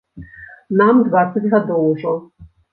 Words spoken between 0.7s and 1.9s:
Нам дваццаць гадоў